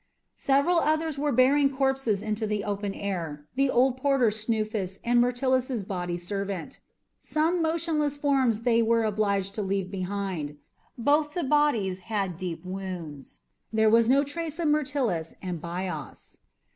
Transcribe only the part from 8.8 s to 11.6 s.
were obliged to leave behind. Both the